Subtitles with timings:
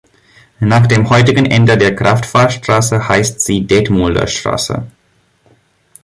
[0.61, 4.87] Nach dem heutigen Ende der Kraftfahrstraße heißt sie Detmolder Straße.